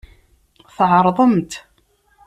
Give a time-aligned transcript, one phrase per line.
[0.75, 1.51] Tɛerḍemt.